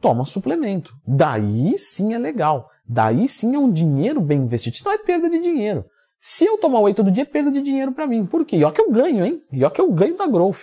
Toma 0.00 0.24
suplemento. 0.24 0.94
Daí 1.06 1.78
sim 1.78 2.14
é 2.14 2.18
legal. 2.18 2.70
Daí 2.86 3.28
sim 3.28 3.54
é 3.54 3.58
um 3.58 3.70
dinheiro 3.70 4.20
bem 4.20 4.38
investido. 4.38 4.76
Isso 4.76 4.84
não 4.84 4.92
é 4.92 4.98
perda 4.98 5.28
de 5.28 5.40
dinheiro. 5.40 5.84
Se 6.20 6.44
eu 6.44 6.58
tomar 6.58 6.80
whey 6.80 6.94
todo 6.94 7.10
dia, 7.10 7.22
é 7.22 7.26
perda 7.26 7.50
de 7.50 7.62
dinheiro 7.62 7.92
para 7.92 8.06
mim. 8.06 8.26
Por 8.26 8.44
quê? 8.44 8.56
E 8.56 8.72
que 8.72 8.80
eu 8.80 8.90
ganho, 8.90 9.24
hein? 9.24 9.42
E 9.52 9.70
que 9.70 9.80
eu 9.80 9.92
ganho 9.92 10.16
da 10.16 10.26
Growth. 10.26 10.62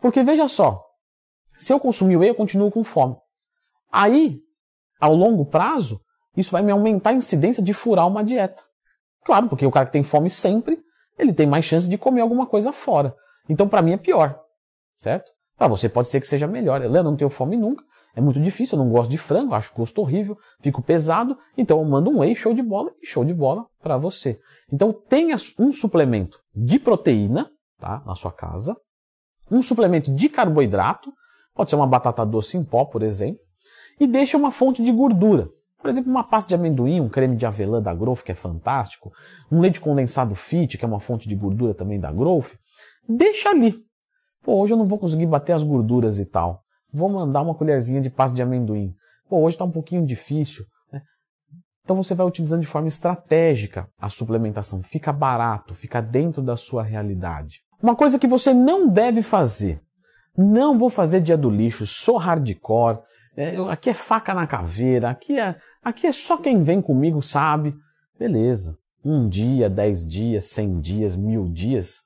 Porque 0.00 0.22
veja 0.22 0.46
só, 0.48 0.84
se 1.56 1.72
eu 1.72 1.80
consumir 1.80 2.16
whey, 2.16 2.30
eu 2.30 2.34
continuo 2.34 2.70
com 2.70 2.84
fome. 2.84 3.16
Aí, 3.90 4.40
ao 5.00 5.14
longo 5.14 5.44
prazo, 5.44 6.00
isso 6.36 6.50
vai 6.50 6.62
me 6.62 6.72
aumentar 6.72 7.10
a 7.10 7.14
incidência 7.14 7.62
de 7.62 7.72
furar 7.72 8.06
uma 8.06 8.24
dieta. 8.24 8.62
Claro, 9.24 9.48
porque 9.48 9.66
o 9.66 9.70
cara 9.70 9.86
que 9.86 9.92
tem 9.92 10.02
fome 10.02 10.30
sempre, 10.30 10.80
ele 11.18 11.32
tem 11.32 11.46
mais 11.46 11.64
chance 11.64 11.88
de 11.88 11.98
comer 11.98 12.20
alguma 12.20 12.46
coisa 12.46 12.72
fora. 12.72 13.14
Então, 13.48 13.68
para 13.68 13.82
mim 13.82 13.92
é 13.92 13.96
pior, 13.96 14.40
certo? 14.94 15.30
Para 15.56 15.68
você 15.68 15.88
pode 15.88 16.08
ser 16.08 16.20
que 16.20 16.26
seja 16.26 16.46
melhor. 16.46 16.82
Eu 16.82 17.04
não 17.04 17.16
tenho 17.16 17.30
fome 17.30 17.56
nunca, 17.56 17.84
é 18.14 18.20
muito 18.20 18.40
difícil, 18.40 18.78
eu 18.78 18.84
não 18.84 18.90
gosto 18.90 19.10
de 19.10 19.16
frango, 19.16 19.54
acho 19.54 19.74
gosto 19.74 19.98
horrível, 20.00 20.36
fico 20.60 20.82
pesado, 20.82 21.36
então 21.56 21.78
eu 21.78 21.84
mando 21.84 22.10
um 22.10 22.18
whey 22.18 22.34
show 22.34 22.52
de 22.52 22.62
bola 22.62 22.92
e 23.02 23.06
show 23.06 23.24
de 23.24 23.32
bola 23.32 23.66
para 23.82 23.96
você. 23.96 24.38
Então 24.70 24.92
tenha 24.92 25.36
um 25.58 25.72
suplemento 25.72 26.38
de 26.54 26.78
proteína, 26.78 27.50
tá, 27.78 28.02
na 28.04 28.14
sua 28.14 28.30
casa, 28.30 28.76
um 29.50 29.62
suplemento 29.62 30.12
de 30.12 30.28
carboidrato, 30.28 31.10
pode 31.54 31.70
ser 31.70 31.76
uma 31.76 31.86
batata 31.86 32.24
doce 32.24 32.56
em 32.56 32.64
pó, 32.64 32.84
por 32.84 33.02
exemplo, 33.02 33.40
e 33.98 34.06
deixa 34.06 34.36
uma 34.36 34.50
fonte 34.50 34.82
de 34.82 34.92
gordura. 34.92 35.48
Por 35.80 35.88
exemplo, 35.88 36.10
uma 36.10 36.22
pasta 36.22 36.48
de 36.48 36.54
amendoim, 36.54 37.00
um 37.00 37.08
creme 37.08 37.34
de 37.34 37.44
avelã 37.44 37.82
da 37.82 37.92
Growth, 37.92 38.22
que 38.22 38.30
é 38.30 38.34
fantástico, 38.36 39.12
um 39.50 39.58
leite 39.58 39.80
condensado 39.80 40.34
fit, 40.34 40.78
que 40.78 40.84
é 40.84 40.88
uma 40.88 41.00
fonte 41.00 41.28
de 41.28 41.34
gordura 41.34 41.74
também 41.74 41.98
da 41.98 42.12
Growth, 42.12 42.52
deixa 43.08 43.50
ali. 43.50 43.74
Pô, 44.42 44.60
hoje 44.60 44.74
eu 44.74 44.76
não 44.76 44.86
vou 44.86 44.98
conseguir 44.98 45.26
bater 45.26 45.52
as 45.52 45.64
gorduras 45.64 46.18
e 46.18 46.24
tal 46.24 46.62
vou 46.92 47.08
mandar 47.08 47.42
uma 47.42 47.54
colherzinha 47.54 48.00
de 48.00 48.10
pasta 48.10 48.34
de 48.34 48.42
amendoim. 48.42 48.94
Pô, 49.28 49.38
hoje 49.38 49.54
está 49.54 49.64
um 49.64 49.70
pouquinho 49.70 50.04
difícil. 50.04 50.64
Né? 50.92 51.00
Então 51.82 51.96
você 51.96 52.14
vai 52.14 52.26
utilizando 52.26 52.60
de 52.60 52.66
forma 52.66 52.88
estratégica 52.88 53.88
a 53.98 54.08
suplementação. 54.08 54.82
Fica 54.82 55.12
barato, 55.12 55.74
fica 55.74 56.02
dentro 56.02 56.42
da 56.42 56.56
sua 56.56 56.82
realidade. 56.82 57.60
Uma 57.82 57.96
coisa 57.96 58.18
que 58.18 58.26
você 58.26 58.52
não 58.54 58.88
deve 58.88 59.22
fazer. 59.22 59.80
Não 60.36 60.78
vou 60.78 60.88
fazer 60.88 61.20
dia 61.20 61.36
do 61.36 61.50
lixo, 61.50 61.86
sou 61.86 62.16
hardcore. 62.16 63.00
É, 63.36 63.56
aqui 63.70 63.90
é 63.90 63.94
faca 63.94 64.34
na 64.34 64.46
caveira, 64.46 65.10
aqui 65.10 65.38
é, 65.38 65.56
aqui 65.82 66.06
é 66.06 66.12
só 66.12 66.36
quem 66.36 66.62
vem 66.62 66.82
comigo 66.82 67.22
sabe. 67.22 67.74
Beleza. 68.18 68.76
Um 69.04 69.28
dia, 69.28 69.68
dez 69.68 70.06
dias, 70.06 70.50
cem 70.50 70.78
dias, 70.78 71.16
mil 71.16 71.48
dias. 71.48 72.04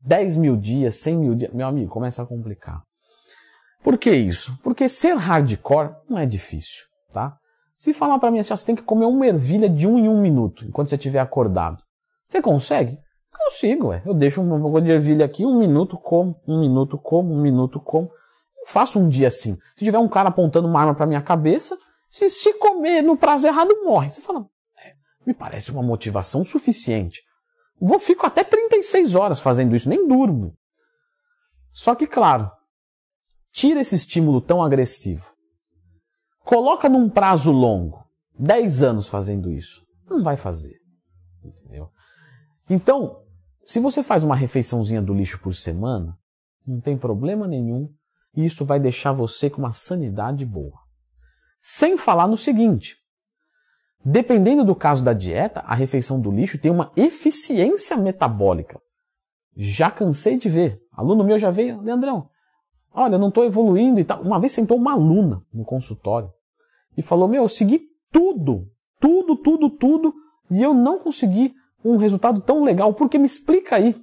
Dez 0.00 0.36
mil 0.36 0.56
dias, 0.56 0.96
cem 0.96 1.16
mil 1.16 1.34
dias. 1.34 1.52
Meu 1.52 1.66
amigo, 1.66 1.90
começa 1.90 2.22
a 2.22 2.26
complicar. 2.26 2.82
Por 3.86 3.96
que 3.96 4.10
isso? 4.10 4.58
Porque 4.64 4.88
ser 4.88 5.14
hardcore 5.14 5.94
não 6.10 6.18
é 6.18 6.26
difícil, 6.26 6.86
tá? 7.12 7.38
Se 7.76 7.94
falar 7.94 8.18
para 8.18 8.32
mim 8.32 8.40
assim, 8.40 8.52
ó, 8.52 8.56
você 8.56 8.66
tem 8.66 8.74
que 8.74 8.82
comer 8.82 9.04
uma 9.04 9.24
ervilha 9.24 9.70
de 9.70 9.86
um 9.86 9.96
em 9.96 10.08
um 10.08 10.20
minuto, 10.20 10.64
enquanto 10.64 10.88
você 10.88 10.96
estiver 10.96 11.20
acordado. 11.20 11.80
Você 12.26 12.42
consegue? 12.42 12.98
Consigo, 13.44 13.90
ué. 13.90 14.02
Eu 14.04 14.12
deixo 14.12 14.42
um 14.42 14.60
pouco 14.60 14.80
de 14.80 14.90
ervilha 14.90 15.24
aqui, 15.24 15.46
um 15.46 15.56
minuto 15.56 15.96
como, 15.96 16.34
um 16.48 16.58
minuto 16.58 16.98
como, 16.98 17.32
um 17.32 17.40
minuto 17.40 17.78
como. 17.78 18.10
Eu 18.58 18.66
faço 18.66 18.98
um 18.98 19.08
dia 19.08 19.28
assim. 19.28 19.56
Se 19.76 19.84
tiver 19.84 20.00
um 20.00 20.08
cara 20.08 20.30
apontando 20.30 20.66
uma 20.66 20.80
arma 20.80 20.96
para 20.96 21.06
minha 21.06 21.22
cabeça, 21.22 21.78
se, 22.10 22.28
se 22.28 22.54
comer 22.54 23.02
no 23.02 23.16
prazo 23.16 23.46
errado, 23.46 23.72
morre. 23.84 24.10
Você 24.10 24.20
fala, 24.20 24.44
é, 24.84 24.94
me 25.24 25.32
parece 25.32 25.70
uma 25.70 25.84
motivação 25.84 26.42
suficiente. 26.42 27.22
Vou, 27.80 28.00
fico 28.00 28.26
até 28.26 28.42
36 28.42 29.14
horas 29.14 29.38
fazendo 29.38 29.76
isso, 29.76 29.88
nem 29.88 30.08
durmo. 30.08 30.56
Só 31.70 31.94
que, 31.94 32.08
claro, 32.08 32.50
tira 33.56 33.80
esse 33.80 33.94
estímulo 33.94 34.42
tão 34.42 34.62
agressivo. 34.62 35.32
Coloca 36.44 36.90
num 36.90 37.08
prazo 37.08 37.50
longo, 37.50 38.04
10 38.38 38.82
anos 38.82 39.08
fazendo 39.08 39.50
isso. 39.50 39.82
Não 40.04 40.22
vai 40.22 40.36
fazer. 40.36 40.76
Entendeu? 41.42 41.88
Então, 42.68 43.22
se 43.64 43.80
você 43.80 44.02
faz 44.02 44.22
uma 44.22 44.36
refeiçãozinha 44.36 45.00
do 45.00 45.14
lixo 45.14 45.40
por 45.40 45.54
semana, 45.54 46.18
não 46.66 46.82
tem 46.82 46.98
problema 46.98 47.48
nenhum, 47.48 47.88
e 48.34 48.44
isso 48.44 48.62
vai 48.66 48.78
deixar 48.78 49.12
você 49.12 49.48
com 49.48 49.58
uma 49.58 49.72
sanidade 49.72 50.44
boa. 50.44 50.78
Sem 51.58 51.96
falar 51.96 52.28
no 52.28 52.36
seguinte: 52.36 52.96
dependendo 54.04 54.66
do 54.66 54.76
caso 54.76 55.02
da 55.02 55.14
dieta, 55.14 55.60
a 55.60 55.74
refeição 55.74 56.20
do 56.20 56.30
lixo 56.30 56.58
tem 56.58 56.70
uma 56.70 56.92
eficiência 56.94 57.96
metabólica. 57.96 58.78
Já 59.56 59.90
cansei 59.90 60.36
de 60.36 60.50
ver. 60.50 60.78
Aluno 60.92 61.24
meu 61.24 61.38
já 61.38 61.50
veio, 61.50 61.80
Leandrão, 61.80 62.28
olha, 62.96 63.14
eu 63.14 63.18
não 63.18 63.28
estou 63.28 63.44
evoluindo 63.44 64.00
e 64.00 64.04
tal. 64.04 64.22
Uma 64.22 64.40
vez 64.40 64.52
sentou 64.52 64.76
uma 64.76 64.92
aluna 64.92 65.42
no 65.52 65.64
consultório 65.64 66.30
e 66.96 67.02
falou: 67.02 67.28
Meu, 67.28 67.42
eu 67.42 67.48
segui 67.48 67.88
tudo, 68.10 68.68
tudo, 69.00 69.36
tudo, 69.36 69.70
tudo, 69.70 70.14
e 70.50 70.62
eu 70.62 70.74
não 70.74 70.98
consegui 70.98 71.54
um 71.84 71.96
resultado 71.96 72.40
tão 72.40 72.64
legal, 72.64 72.92
porque 72.94 73.18
me 73.18 73.26
explica 73.26 73.76
aí. 73.76 73.94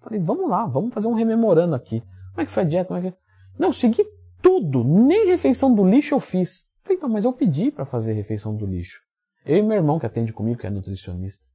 Falei, 0.00 0.20
vamos 0.20 0.48
lá, 0.48 0.66
vamos 0.66 0.94
fazer 0.94 1.08
um 1.08 1.14
rememorando 1.14 1.74
aqui. 1.74 2.00
Como 2.30 2.42
é 2.42 2.44
que 2.44 2.50
foi 2.50 2.62
a 2.62 2.66
dieta? 2.66 2.88
Como 2.88 3.00
é 3.00 3.10
que... 3.10 3.16
Não, 3.58 3.68
eu 3.68 3.72
segui 3.72 4.04
tudo, 4.40 4.84
nem 4.84 5.26
refeição 5.26 5.74
do 5.74 5.84
lixo 5.84 6.14
eu 6.14 6.20
fiz. 6.20 6.66
Falei, 6.82 6.96
então, 6.96 7.08
mas 7.08 7.24
eu 7.24 7.32
pedi 7.32 7.70
para 7.70 7.84
fazer 7.84 8.12
refeição 8.12 8.54
do 8.54 8.66
lixo. 8.66 9.00
Eu 9.44 9.56
e 9.56 9.62
meu 9.62 9.76
irmão 9.76 9.98
que 9.98 10.06
atende 10.06 10.32
comigo, 10.32 10.60
que 10.60 10.66
é 10.66 10.70
nutricionista. 10.70 11.46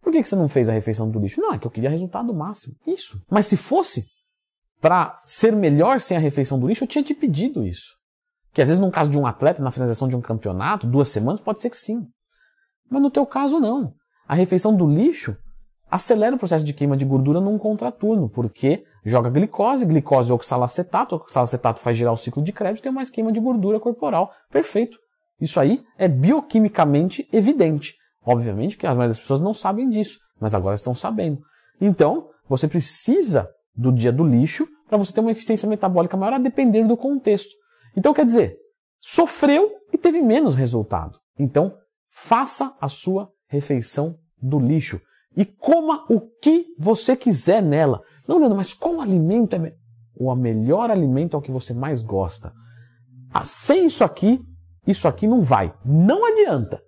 Por 0.00 0.12
que, 0.12 0.22
que 0.22 0.28
você 0.28 0.34
não 0.34 0.48
fez 0.48 0.68
a 0.68 0.72
refeição 0.72 1.08
do 1.08 1.20
lixo? 1.20 1.40
Não, 1.40 1.52
é 1.52 1.58
que 1.58 1.66
eu 1.66 1.70
queria 1.70 1.90
resultado 1.90 2.34
máximo. 2.34 2.74
Isso. 2.86 3.22
Mas 3.30 3.46
se 3.46 3.56
fosse 3.56 4.06
para 4.82 5.14
ser 5.24 5.54
melhor 5.54 6.00
sem 6.00 6.16
a 6.16 6.20
refeição 6.20 6.58
do 6.58 6.66
lixo, 6.66 6.82
eu 6.82 6.88
tinha 6.88 7.04
te 7.04 7.14
pedido 7.14 7.64
isso. 7.64 7.94
Que 8.52 8.60
às 8.60 8.68
vezes, 8.68 8.80
num 8.80 8.90
caso 8.90 9.12
de 9.12 9.16
um 9.16 9.24
atleta, 9.24 9.62
na 9.62 9.70
finalização 9.70 10.08
de 10.08 10.16
um 10.16 10.20
campeonato, 10.20 10.88
duas 10.88 11.08
semanas, 11.08 11.38
pode 11.38 11.60
ser 11.60 11.70
que 11.70 11.76
sim. 11.76 12.04
Mas 12.90 13.00
no 13.00 13.10
teu 13.10 13.24
caso, 13.24 13.60
não. 13.60 13.94
A 14.26 14.34
refeição 14.34 14.76
do 14.76 14.84
lixo 14.86 15.36
acelera 15.88 16.34
o 16.34 16.38
processo 16.38 16.64
de 16.64 16.72
queima 16.72 16.96
de 16.96 17.04
gordura 17.04 17.40
num 17.40 17.58
contraturno, 17.58 18.28
porque 18.28 18.82
joga 19.04 19.30
glicose, 19.30 19.86
glicose 19.86 20.32
oxalacetato, 20.32 21.14
oxalacetato 21.14 21.78
faz 21.78 21.96
girar 21.96 22.12
o 22.12 22.16
ciclo 22.16 22.42
de 22.42 22.52
crédito 22.52 22.80
e 22.80 22.82
tem 22.82 22.92
mais 22.92 23.08
queima 23.08 23.30
de 23.30 23.38
gordura 23.38 23.78
corporal. 23.78 24.32
Perfeito. 24.50 24.98
Isso 25.40 25.60
aí 25.60 25.84
é 25.96 26.08
bioquimicamente 26.08 27.28
evidente. 27.32 27.94
Obviamente 28.26 28.76
que 28.76 28.86
a 28.86 28.90
maioria 28.90 29.08
das 29.08 29.20
pessoas 29.20 29.40
não 29.40 29.54
sabem 29.54 29.88
disso, 29.88 30.18
mas 30.40 30.54
agora 30.54 30.74
estão 30.74 30.94
sabendo. 30.94 31.40
Então, 31.80 32.30
você 32.48 32.66
precisa 32.66 33.48
do 33.74 33.92
dia 33.92 34.12
do 34.12 34.24
lixo 34.24 34.66
para 34.88 34.98
você 34.98 35.12
ter 35.12 35.20
uma 35.20 35.32
eficiência 35.32 35.68
metabólica 35.68 36.16
maior 36.16 36.34
a 36.34 36.38
depender 36.38 36.84
do 36.84 36.96
contexto. 36.96 37.54
Então, 37.96 38.12
quer 38.12 38.24
dizer, 38.24 38.56
sofreu 39.00 39.70
e 39.92 39.98
teve 39.98 40.20
menos 40.20 40.54
resultado. 40.54 41.18
Então, 41.38 41.74
faça 42.08 42.76
a 42.80 42.88
sua 42.88 43.30
refeição 43.48 44.16
do 44.40 44.58
lixo 44.58 45.00
e 45.36 45.44
coma 45.44 46.04
o 46.08 46.20
que 46.20 46.66
você 46.78 47.16
quiser 47.16 47.62
nela. 47.62 48.02
Não, 48.26 48.38
Leandro, 48.38 48.56
mas 48.56 48.74
qual 48.74 49.00
alimento 49.00 49.56
é 49.56 49.74
o 50.14 50.34
melhor 50.34 50.90
alimento 50.90 51.34
é 51.34 51.38
o 51.38 51.42
que 51.42 51.50
você 51.50 51.72
mais 51.72 52.02
gosta? 52.02 52.52
Ah, 53.32 53.44
sem 53.44 53.86
isso 53.86 54.04
aqui, 54.04 54.40
isso 54.86 55.08
aqui 55.08 55.26
não 55.26 55.42
vai. 55.42 55.74
Não 55.84 56.24
adianta. 56.26 56.82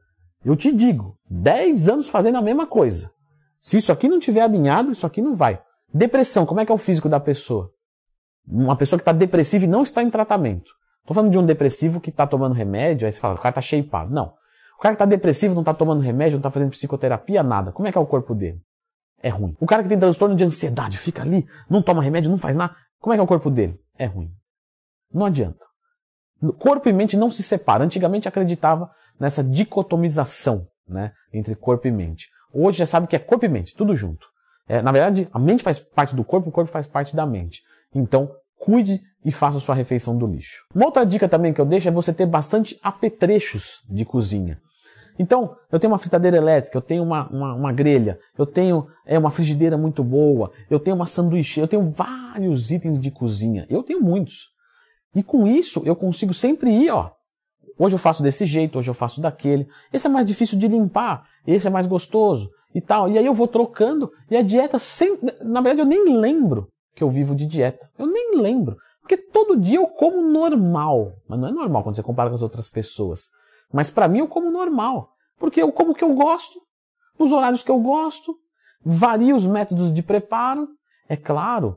Eu 0.44 0.54
te 0.54 0.70
digo, 0.70 1.16
10 1.30 1.88
anos 1.88 2.08
fazendo 2.08 2.36
a 2.36 2.42
mesma 2.42 2.66
coisa. 2.66 3.10
Se 3.58 3.78
isso 3.78 3.90
aqui 3.90 4.08
não 4.08 4.20
tiver 4.20 4.42
alinhado, 4.42 4.92
isso 4.92 5.06
aqui 5.06 5.22
não 5.22 5.34
vai. 5.34 5.58
Depressão, 5.94 6.44
como 6.44 6.58
é 6.58 6.66
que 6.66 6.72
é 6.72 6.74
o 6.74 6.78
físico 6.78 7.08
da 7.08 7.20
pessoa? 7.20 7.70
Uma 8.44 8.74
pessoa 8.74 8.98
que 8.98 9.02
está 9.02 9.12
depressiva 9.12 9.64
e 9.64 9.68
não 9.68 9.84
está 9.84 10.02
em 10.02 10.10
tratamento. 10.10 10.72
Estou 11.02 11.14
falando 11.14 11.30
de 11.30 11.38
um 11.38 11.46
depressivo 11.46 12.00
que 12.00 12.10
está 12.10 12.26
tomando 12.26 12.52
remédio, 12.52 13.06
aí 13.06 13.12
você 13.12 13.20
fala, 13.20 13.34
o 13.34 13.38
cara 13.38 13.50
está 13.50 13.60
shapeado. 13.60 14.12
Não. 14.12 14.34
O 14.76 14.82
cara 14.82 14.96
que 14.96 15.02
está 15.02 15.06
depressivo, 15.06 15.54
não 15.54 15.62
está 15.62 15.72
tomando 15.72 16.00
remédio, 16.02 16.32
não 16.32 16.40
está 16.40 16.50
fazendo 16.50 16.70
psicoterapia, 16.70 17.44
nada. 17.44 17.70
Como 17.70 17.86
é 17.86 17.92
que 17.92 17.96
é 17.96 18.00
o 18.00 18.06
corpo 18.06 18.34
dele? 18.34 18.60
É 19.22 19.28
ruim. 19.28 19.56
O 19.60 19.66
cara 19.66 19.84
que 19.84 19.88
tem 19.88 19.98
transtorno 19.98 20.34
de 20.34 20.42
ansiedade, 20.42 20.98
fica 20.98 21.22
ali, 21.22 21.46
não 21.70 21.80
toma 21.80 22.02
remédio, 22.02 22.28
não 22.28 22.38
faz 22.38 22.56
nada. 22.56 22.74
Como 22.98 23.12
é 23.12 23.16
que 23.16 23.20
é 23.20 23.22
o 23.22 23.28
corpo 23.28 23.48
dele? 23.48 23.78
É 23.96 24.06
ruim. 24.06 24.32
Não 25.12 25.26
adianta. 25.26 25.64
Corpo 26.58 26.88
e 26.88 26.92
mente 26.92 27.16
não 27.16 27.30
se 27.30 27.42
separam. 27.42 27.84
Antigamente 27.84 28.26
acreditava 28.26 28.90
nessa 29.18 29.44
dicotomização 29.44 30.66
né, 30.88 31.12
entre 31.32 31.54
corpo 31.54 31.86
e 31.86 31.92
mente. 31.92 32.28
Hoje 32.52 32.78
já 32.78 32.86
sabe 32.86 33.06
que 33.06 33.14
é 33.14 33.18
corpo 33.20 33.44
e 33.44 33.48
mente, 33.48 33.76
tudo 33.76 33.94
junto. 33.94 34.26
É, 34.68 34.80
na 34.80 34.92
verdade, 34.92 35.28
a 35.33 35.38
mente 35.38 35.62
faz 35.62 35.78
parte 35.78 36.14
do 36.14 36.25
corpo, 36.25 36.49
o 36.49 36.52
corpo 36.52 36.71
faz 36.71 36.87
parte 36.87 37.14
da 37.14 37.26
mente. 37.26 37.62
Então, 37.94 38.30
cuide 38.59 39.00
e 39.25 39.30
faça 39.30 39.61
sua 39.61 39.75
refeição 39.75 40.16
do 40.16 40.26
lixo. 40.26 40.62
Uma 40.75 40.87
outra 40.87 41.04
dica 41.04 41.28
também 41.28 41.52
que 41.52 41.61
eu 41.61 41.66
deixo 41.66 41.88
é 41.88 41.92
você 41.92 42.12
ter 42.12 42.26
bastante 42.26 42.78
apetrechos 42.83 43.83
de 43.88 44.04
cozinha. 44.04 44.59
Então, 45.18 45.54
eu 45.71 45.78
tenho 45.78 45.92
uma 45.92 45.99
fritadeira 45.99 46.37
elétrica, 46.37 46.76
eu 46.76 46.83
tenho 46.83 47.02
uma, 47.02 47.28
uma, 47.28 47.54
uma, 47.54 47.73
grelha, 47.73 48.18
eu 48.37 48.44
tenho 48.44 48.87
é, 49.06 49.16
uma 49.18 49.30
frigideira 49.30 49.78
muito 49.78 50.02
boa, 50.02 50.50
eu 50.68 50.80
tenho 50.80 50.97
uma 50.97 51.06
sanduíche, 51.06 51.61
eu 51.61 51.68
tenho 51.68 51.88
vários 51.90 52.73
itens 52.73 52.99
de 52.99 53.11
cozinha. 53.11 53.64
Eu 53.71 53.83
tenho 53.83 54.00
muitos. 54.00 54.49
E 55.14 55.23
com 55.23 55.47
isso, 55.47 55.83
eu 55.85 55.94
consigo 55.94 56.35
sempre 56.35 56.71
ir, 56.71 56.90
ó. 56.90 57.12
Hoje 57.78 57.94
eu 57.94 57.99
faço 57.99 58.23
desse 58.23 58.44
jeito, 58.44 58.78
hoje 58.78 58.90
eu 58.90 58.94
faço 58.94 59.21
daquele. 59.21 59.68
Esse 59.92 60.06
é 60.06 60.11
mais 60.11 60.26
difícil 60.26 60.59
de 60.59 60.66
limpar, 60.66 61.25
esse 61.47 61.66
é 61.66 61.71
mais 61.71 61.87
gostoso 61.87 62.50
e 62.74 62.80
tal. 62.80 63.08
E 63.08 63.18
aí 63.18 63.24
eu 63.24 63.32
vou 63.32 63.46
trocando 63.46 64.10
e 64.30 64.36
a 64.36 64.42
dieta 64.42 64.78
sempre. 64.78 65.34
Na 65.42 65.60
verdade, 65.60 65.80
eu 65.80 65.86
nem 65.86 66.16
lembro 66.16 66.68
que 66.94 67.02
eu 67.02 67.08
vivo 67.08 67.34
de 67.34 67.46
dieta. 67.46 67.88
Eu 67.98 68.06
nem 68.06 68.36
lembro. 68.36 68.76
Porque 69.00 69.16
todo 69.16 69.58
dia 69.58 69.78
eu 69.78 69.86
como 69.86 70.22
normal. 70.22 71.12
Mas 71.28 71.38
não 71.38 71.48
é 71.48 71.52
normal 71.52 71.82
quando 71.82 71.94
você 71.94 72.02
compara 72.02 72.30
com 72.30 72.36
as 72.36 72.42
outras 72.42 72.68
pessoas. 72.68 73.28
Mas 73.72 73.90
para 73.90 74.08
mim 74.08 74.18
eu 74.18 74.28
como 74.28 74.50
normal. 74.50 75.10
Porque 75.38 75.62
eu 75.62 75.70
como 75.70 75.92
o 75.92 75.94
que 75.94 76.04
eu 76.04 76.14
gosto, 76.14 76.58
nos 77.18 77.32
horários 77.32 77.62
que 77.62 77.70
eu 77.70 77.78
gosto, 77.78 78.34
varia 78.84 79.34
os 79.34 79.46
métodos 79.46 79.92
de 79.92 80.02
preparo. 80.02 80.68
É 81.08 81.16
claro, 81.16 81.76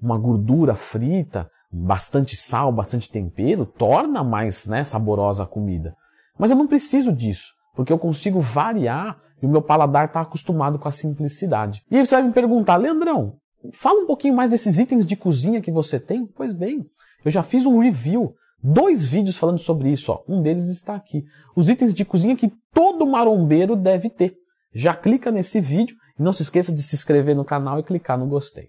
uma 0.00 0.16
gordura 0.16 0.74
frita, 0.74 1.50
bastante 1.70 2.36
sal, 2.36 2.72
bastante 2.72 3.10
tempero, 3.10 3.66
torna 3.66 4.22
mais 4.22 4.66
né, 4.66 4.84
saborosa 4.84 5.42
a 5.42 5.46
comida. 5.46 5.94
Mas 6.38 6.50
eu 6.50 6.56
não 6.56 6.66
preciso 6.66 7.12
disso, 7.12 7.52
porque 7.78 7.92
eu 7.92 7.98
consigo 7.98 8.40
variar 8.40 9.16
e 9.40 9.46
o 9.46 9.48
meu 9.48 9.62
paladar 9.62 10.06
está 10.06 10.20
acostumado 10.20 10.80
com 10.80 10.88
a 10.88 10.90
simplicidade. 10.92 11.80
E 11.88 11.96
aí 11.96 12.04
você 12.04 12.16
vai 12.16 12.24
me 12.24 12.32
perguntar, 12.32 12.74
Leandrão, 12.74 13.36
Fala 13.72 14.00
um 14.00 14.06
pouquinho 14.06 14.34
mais 14.34 14.50
desses 14.50 14.78
itens 14.78 15.04
de 15.04 15.16
cozinha 15.16 15.60
que 15.60 15.70
você 15.70 15.98
tem. 15.98 16.26
Pois 16.26 16.52
bem, 16.52 16.86
eu 17.24 17.30
já 17.30 17.42
fiz 17.42 17.66
um 17.66 17.78
review, 17.78 18.34
dois 18.62 19.04
vídeos 19.04 19.36
falando 19.36 19.58
sobre 19.58 19.90
isso. 19.90 20.12
Ó. 20.12 20.22
Um 20.28 20.42
deles 20.42 20.68
está 20.68 20.94
aqui. 20.94 21.24
Os 21.56 21.68
itens 21.68 21.94
de 21.94 22.04
cozinha 22.04 22.36
que 22.36 22.52
todo 22.72 23.06
marombeiro 23.06 23.74
deve 23.74 24.08
ter. 24.10 24.34
Já 24.72 24.94
clica 24.94 25.30
nesse 25.30 25.60
vídeo 25.60 25.96
e 26.18 26.22
não 26.22 26.32
se 26.32 26.42
esqueça 26.42 26.72
de 26.72 26.82
se 26.82 26.94
inscrever 26.94 27.34
no 27.34 27.44
canal 27.44 27.78
e 27.78 27.82
clicar 27.82 28.18
no 28.18 28.26
gostei. 28.26 28.66